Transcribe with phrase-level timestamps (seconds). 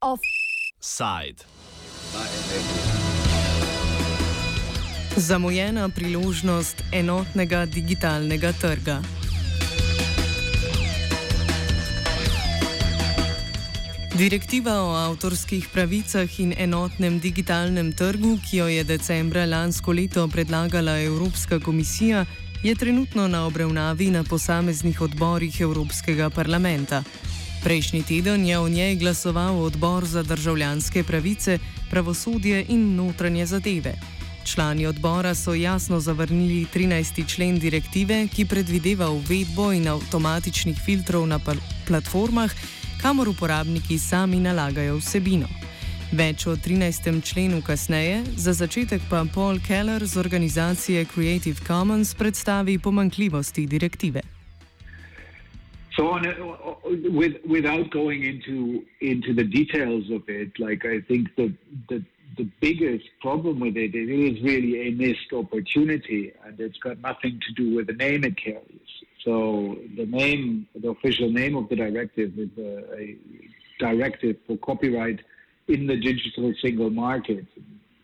[0.00, 1.44] Offside.
[5.16, 9.02] Zamujena priložnost enotnega digitalnega trga.
[14.20, 20.98] Direktiva o avtorskih pravicah in enotnem digitalnem trgu, ki jo je decembra lansko leto predlagala
[21.00, 22.26] Evropska komisija,
[22.62, 27.02] je trenutno na obravnavi na posameznih odborih Evropskega parlamenta.
[27.64, 31.58] Prejšnji teden je o njej glasoval odbor za državljanske pravice,
[31.90, 33.94] pravosodje in notranje zadeve.
[34.44, 37.24] Člani odbora so jasno zavrnili 13.
[37.34, 41.40] člen direktive, ki predvideva uvedbo in avtomatičnih filtrov na
[41.86, 42.52] platformah,
[43.02, 45.48] kamor uporabniki sami nalagajo vsebino.
[46.12, 47.22] Več o 13.
[47.22, 54.20] členu kasneje, za začetek pa Paul Keller z organizacije Creative Commons predstavi pomankljivosti direktive.
[55.96, 56.22] So on,
[57.20, 61.52] with, without going into into the details of it, like I think the,
[61.88, 62.02] the
[62.36, 67.40] the biggest problem with it, it is really a missed opportunity, and it's got nothing
[67.46, 68.90] to do with the name it carries.
[69.24, 73.18] So the name, the official name of the directive is a, a
[73.78, 75.20] directive for copyright
[75.68, 77.46] in the digital single market.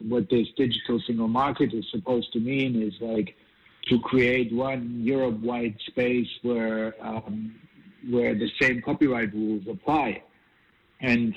[0.01, 3.35] What this digital single market is supposed to mean is like
[3.89, 7.55] to create one Europe-wide space where um,
[8.11, 10.23] where the same copyright rules apply,
[11.01, 11.35] and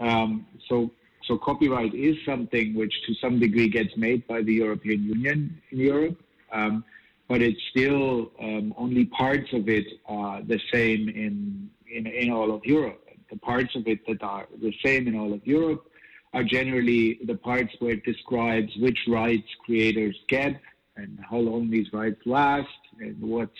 [0.00, 0.90] um, so
[1.26, 5.78] so copyright is something which to some degree gets made by the European Union in
[5.78, 6.20] Europe.
[6.52, 6.84] Um,
[7.28, 12.54] but it's still um, only parts of it are the same in, in, in all
[12.54, 13.00] of Europe.
[13.30, 15.90] The parts of it that are the same in all of Europe
[16.34, 20.60] are generally the parts where it describes which rights creators get
[20.96, 22.68] and how long these rights last
[23.00, 23.50] and what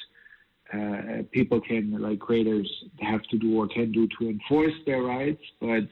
[0.72, 2.68] uh, people can, like creators,
[3.00, 5.42] have to do or can do to enforce their rights.
[5.60, 5.84] But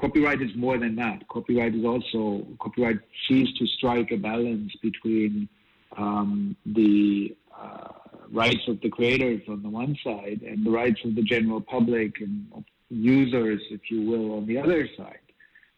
[0.00, 1.26] copyright is more than that.
[1.28, 2.98] Copyright is also copyright
[3.28, 5.48] seeks to strike a balance between
[5.96, 7.88] um, the uh,
[8.30, 12.20] rights of the creators on the one side and the rights of the general public
[12.20, 15.18] and users, if you will, on the other side.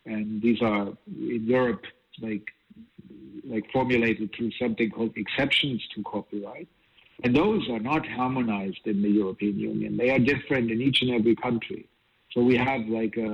[0.04, 1.84] And these are in Europe
[2.20, 2.46] like
[3.44, 6.68] like formulated through something called exceptions to copyright.
[7.22, 9.96] And those are not harmonized in the European Union.
[9.96, 11.88] They are different in each and every country.
[12.32, 13.30] So we have like a,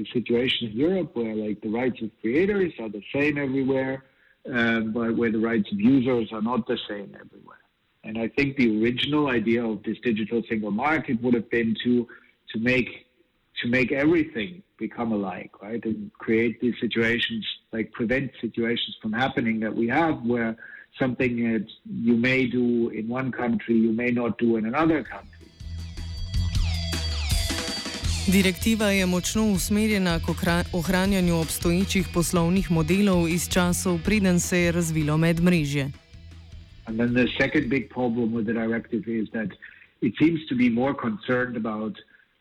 [0.00, 4.04] a situation in Europe where like the rights of creators are the same everywhere,
[4.52, 7.58] uh, but where the rights of users are not the same everywhere.
[8.04, 12.08] And I think the original idea of this digital single market would have been to
[12.52, 13.06] to make
[13.62, 19.60] to make everything become alike, right, and create these situations, like prevent situations from happening
[19.60, 20.56] that we have, where
[20.98, 25.39] something that you may do in one country, you may not do in another country.
[28.32, 30.26] Direktiva je močno usmerjena k
[30.72, 35.90] ohranjanju obstoječih poslovnih modelov iz časov, preden se je razvilo medmrežje.
[36.86, 39.48] And then the second big problem with the directive is that
[40.00, 41.94] it seems to be more concerned about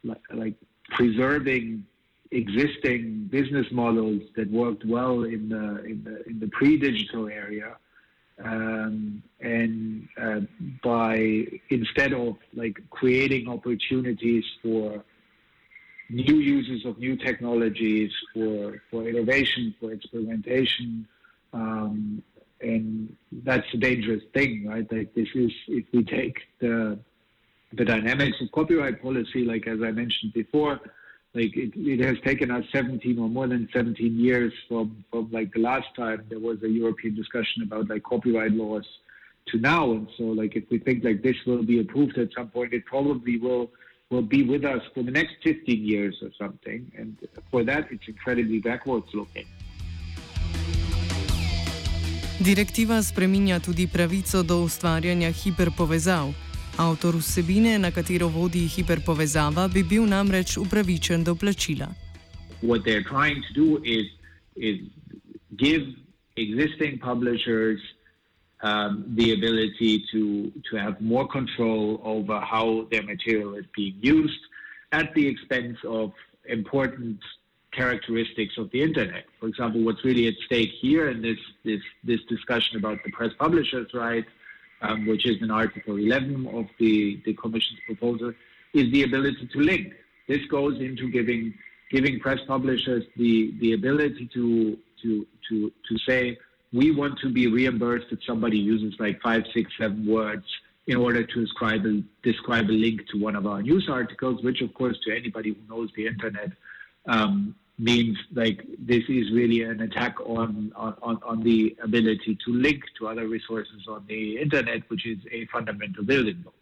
[0.04, 0.58] like, like
[0.98, 1.84] preserving
[2.32, 7.72] existing business models that worked well in the in the in the pre-digital area,
[8.46, 10.42] um, and uh,
[10.84, 11.16] by
[11.70, 15.04] instead of like creating opportunities for
[16.10, 21.08] new uses of new technologies for, for innovation, for experimentation.
[21.54, 22.24] Um,
[22.62, 24.92] and that's a dangerous thing, right?
[24.92, 27.00] Like this is, if we take the,
[27.74, 30.80] the dynamics of copyright policy, like as I mentioned before,
[31.36, 35.54] like it, it has taken us 17 or more than 17 years from, from like
[35.54, 38.86] the last time there was a European discussion about like copyright laws
[39.48, 39.92] to now.
[39.92, 42.86] And so like if we think like this will be approved at some point, it
[42.86, 43.70] probably will
[44.10, 46.92] will be with us for the next 15 years or something.
[46.98, 47.16] And
[47.52, 49.46] for that, it's incredibly backwards looking.
[52.40, 56.34] Direktiva spreminja tudi pravico do ustvarjanja hiperpovezav.
[56.78, 61.88] Avtor vsebine, na katero vodi hiperpovezava, bi bil namreč upravičen do plačila.
[62.62, 64.08] What they're trying to do is,
[64.56, 64.80] is
[65.56, 65.84] give
[66.36, 67.80] existing publishers
[68.62, 74.40] um, the ability to, to have more control over how their material is being used
[74.92, 76.12] at the expense of
[76.46, 77.20] important
[77.72, 79.26] characteristics of the internet.
[79.40, 83.32] For example, what's really at stake here in this, this, this discussion about the press
[83.38, 84.30] publishers' rights,
[84.82, 88.34] um, which is in Article 11 of the, the Commission's proposal,
[88.74, 89.94] is the ability to link.
[90.28, 91.54] This goes into giving
[91.90, 96.38] giving press publishers the, the ability to, to, to, to say,
[96.72, 100.46] we want to be reimbursed if somebody uses like five, six, seven words
[100.88, 104.62] in order to describe a, describe a link to one of our news articles, which,
[104.62, 106.52] of course, to anybody who knows the internet,
[107.08, 112.84] um, means like this is really an attack on, on, on the ability to link
[112.98, 116.59] to other resources on the internet, which is a fundamental building block.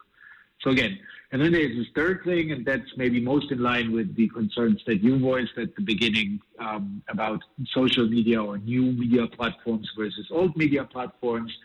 [0.62, 1.00] So again,
[1.32, 4.82] and then there's this third thing, and that's maybe most in line with the concerns
[4.88, 10.28] that you voiced at the beginning um, about social media or new media platforms versus
[10.32, 11.56] old media platforms.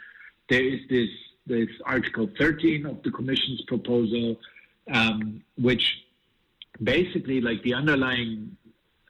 [0.48, 1.08] There is this
[1.46, 4.36] this Article 13 of the Commission's proposal,
[4.92, 6.04] um, which
[6.82, 8.56] basically, like the underlying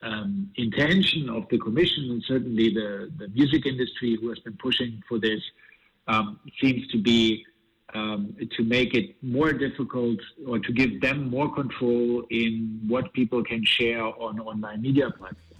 [0.02, 5.02] um, intention of the Commission and certainly the, the music industry who has been pushing
[5.08, 5.40] for this
[6.08, 7.44] um, seems to be
[7.94, 13.42] um, to make it more difficult or to give them more control in what people
[13.44, 15.52] can share on online media platforms.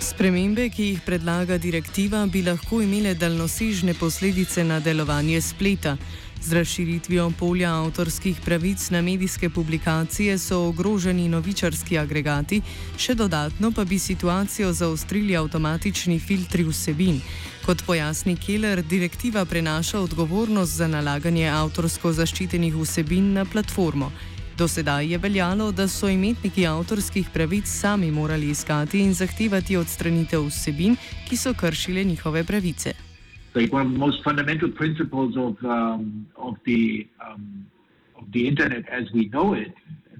[0.00, 5.96] Spremembe, ki jih predlaga direktiva, bi lahko imele daljnosežne posledice na delovanje spleta.
[6.42, 12.60] Z razširitvijo polja avtorskih pravic na medijske publikacije so ogroženi novičarski agregati,
[12.98, 17.20] še dodatno pa bi situacijo zaostrili avtomatični filtri vsebin.
[17.66, 24.12] Kot pojasni Keller, direktiva prenaša odgovornost za nalaganje avtorsko zaščitenih vsebin na platformo.
[24.58, 30.46] Do sedaj je veljalo, da so imetniki avtorskih pravic sami morali iskati in zahtevati odstranitev
[30.46, 30.96] vsebin,
[31.28, 33.05] ki so kršile njihove pravice.
[33.56, 37.66] Like one of the most fundamental principles of um, of the um,
[38.16, 39.72] of the internet as we know it,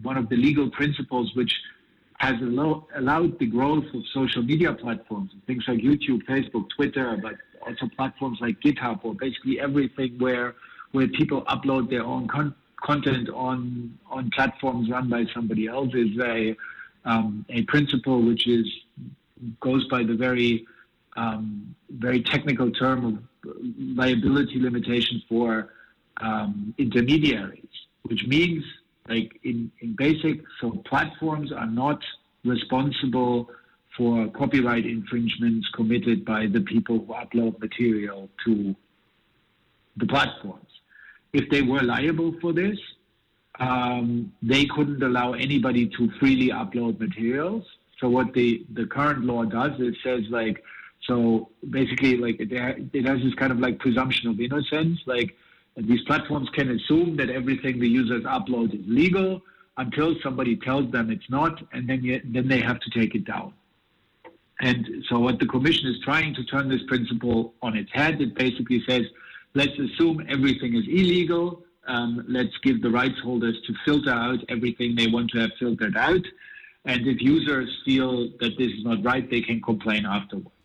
[0.02, 1.52] one of the legal principles which
[2.18, 7.34] has allow, allowed the growth of social media platforms, things like YouTube, Facebook, Twitter, but
[7.60, 10.54] also platforms like GitHub, or basically everything where
[10.92, 16.18] where people upload their own con- content on on platforms run by somebody else is
[16.22, 16.56] a
[17.04, 18.66] um, a principle which is
[19.60, 20.66] goes by the very
[21.16, 25.72] um, very technical term of liability limitation for
[26.18, 27.68] um, intermediaries,
[28.02, 28.64] which means,
[29.08, 32.00] like in, in basic, so platforms are not
[32.44, 33.48] responsible
[33.96, 38.74] for copyright infringements committed by the people who upload material to
[39.96, 40.68] the platforms.
[41.32, 42.78] If they were liable for this,
[43.58, 47.64] um, they couldn't allow anybody to freely upload materials.
[48.00, 50.62] So what the, the current law does is says like
[51.06, 52.50] so basically, like it,
[53.06, 54.98] has this kind of like presumption of innocence.
[55.06, 55.36] Like
[55.76, 59.42] these platforms can assume that everything the users upload is legal
[59.76, 63.24] until somebody tells them it's not, and then you, then they have to take it
[63.24, 63.52] down.
[64.60, 68.20] And so what the commission is trying to turn this principle on its head.
[68.22, 69.02] It basically says,
[69.54, 71.62] let's assume everything is illegal.
[71.86, 75.96] Um, let's give the rights holders to filter out everything they want to have filtered
[75.96, 76.24] out.
[76.86, 80.55] And if users feel that this is not right, they can complain afterwards.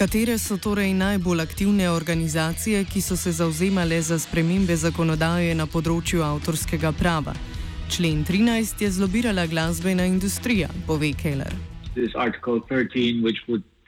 [0.00, 6.22] Katere so torej najbolj aktivne organizacije, ki so se zauzemale za spremembe zakonodaje na področju
[6.24, 7.34] avtorskega prava?
[7.92, 11.52] Člen 13 je zlobirala glasbena industrija, pove Keller.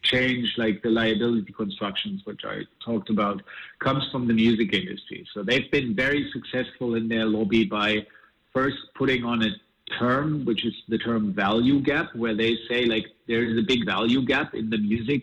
[0.02, 3.40] Change like the liability constructions, which I talked about,
[3.78, 5.24] comes from the music industry.
[5.32, 8.04] So they've been very successful in their lobby by
[8.52, 9.52] first putting on a
[9.98, 13.86] term, which is the term value gap, where they say like there is a big
[13.86, 15.22] value gap in the music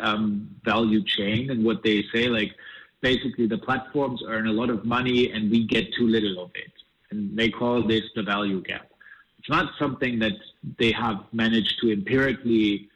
[0.00, 2.52] um, value chain and what they say like
[3.00, 6.72] basically the platforms earn a lot of money and we get too little of it.
[7.10, 8.90] And they call this the value gap.
[9.38, 10.32] It's not something that
[10.78, 12.88] they have managed to empirically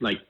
[0.00, 0.20] like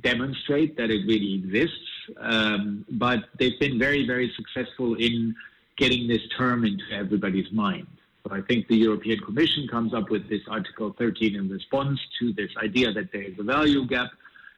[0.00, 5.34] demonstrate that it really exists um, but they've been very very successful in
[5.76, 7.86] getting this term into everybody's mind.
[8.24, 12.32] So I think the European Commission comes up with this Article 13 in response to
[12.32, 14.10] this idea that there is a value gap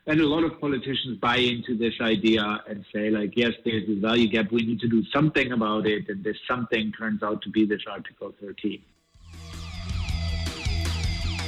[0.07, 3.99] and a lot of politicians buy into this idea and say, like, yes, there's this
[3.99, 4.53] value gap.
[4.53, 6.09] We need to do something about it.
[6.09, 8.81] And this something turns out to be this Article 13.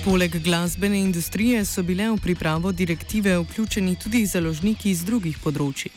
[0.05, 5.91] Poleg glasbene industrije so bile v pripravo direktive vključeni tudi založniki iz drugih področji.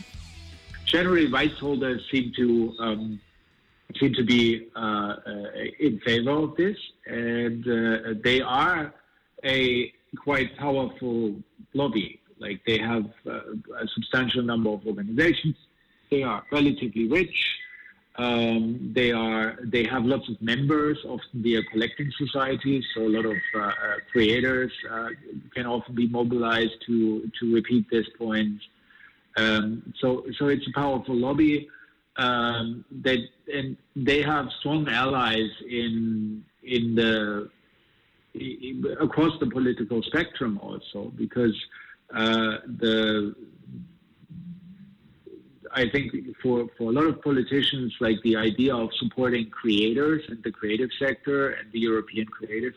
[0.89, 3.19] Generally, rights holders seem to um,
[3.99, 5.45] seem to be uh, uh,
[5.77, 8.89] in favor of this, and uh, they are
[9.45, 9.93] a
[10.25, 11.37] quite powerful
[11.75, 12.19] lobby.
[12.39, 13.41] Like they have uh,
[13.83, 15.55] a substantial number of organizations.
[16.09, 17.59] They are relatively rich.
[18.15, 20.97] Um, they are they have lots of members.
[21.05, 23.71] Often they are collecting societies, so a lot of uh, uh,
[24.11, 25.09] creators uh,
[25.55, 28.61] can often be mobilized to to repeat this point.
[29.37, 31.69] Um, so so it's a powerful lobby.
[32.17, 33.19] Um, that
[33.53, 37.49] and they have strong allies in in the
[38.99, 41.55] across the political spectrum also because
[42.13, 43.35] uh, the
[45.71, 50.41] I think for, for a lot of politicians, like the idea of supporting creators and
[50.43, 52.73] the creative sector and the European creative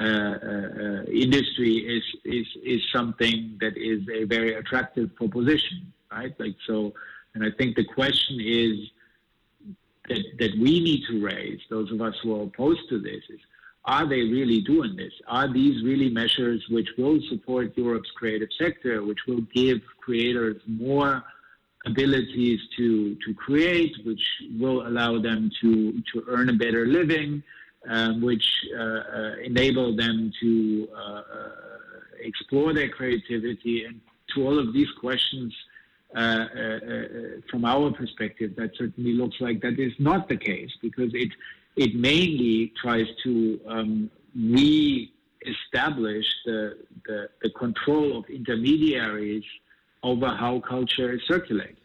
[0.00, 6.34] uh, uh, industry is, is is something that is a very attractive proposition, right?
[6.38, 6.94] Like so,
[7.34, 8.78] and I think the question is
[10.08, 13.40] that that we need to raise, those of us who are opposed to this, is
[13.88, 15.14] are they really doing this?
[15.26, 21.24] Are these really measures which will support Europe's creative sector, which will give creators more
[21.86, 24.20] abilities to, to create, which
[24.60, 27.42] will allow them to, to earn a better living,
[27.88, 28.46] um, which
[28.78, 31.22] uh, uh, enable them to uh, uh
[32.20, 33.84] explore their creativity?
[33.86, 34.02] And
[34.34, 35.54] to all of these questions,
[36.14, 36.80] uh, uh,
[37.50, 41.30] from our perspective, that certainly looks like that is not the case because it
[41.78, 49.44] it mainly tries to um, re-establish the, the, the control of intermediaries
[50.02, 51.76] over how culture is circulated.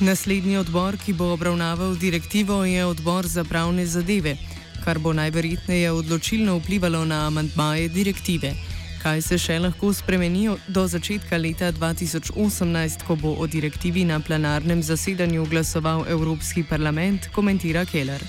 [0.00, 4.36] Naslednji odbor, ki bo obravnaval direktivo, je odbor za pravne zadeve,
[4.84, 8.54] kar bo najverjetneje odločilno vplivalo na amantmaje direktive.
[9.00, 14.82] Kaj se še lahko spremeni do začetka leta 2018, ko bo o direktivi na plenarnem
[14.84, 18.20] zasedanju glasoval Evropski parlament, komentira Keller.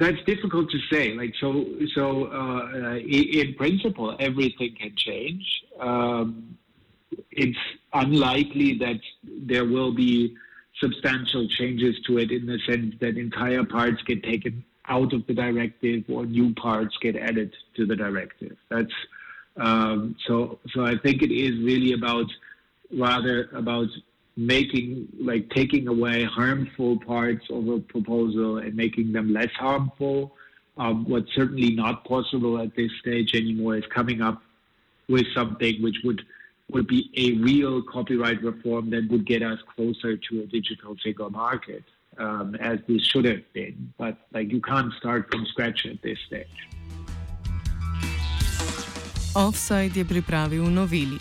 [0.00, 1.14] That's difficult to say.
[1.14, 5.46] Like so, so uh, in principle, everything can change.
[5.78, 6.58] Um,
[7.30, 10.34] it's unlikely that there will be
[10.82, 15.34] substantial changes to it in the sense that entire parts get taken out of the
[15.34, 18.56] directive or new parts get added to the directive.
[18.68, 18.92] That's
[19.56, 20.58] um, so.
[20.74, 22.26] So I think it is really about
[22.92, 23.88] rather about
[24.36, 30.34] making like taking away harmful parts of a proposal and making them less harmful.
[30.78, 34.42] Um, what's certainly not possible at this stage anymore is coming up
[35.08, 36.22] with something which would
[36.70, 41.30] would be a real copyright reform that would get us closer to a digital single
[41.30, 41.84] market.
[42.18, 43.92] Um, as this should have been.
[43.98, 46.68] But like you can't start from scratch at this stage.
[49.34, 51.18] Offside je pripravil noveli.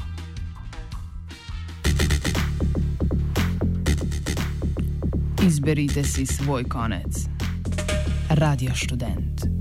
[5.44, 7.28] Izberite si svoj konec.
[8.30, 9.55] Radio študent.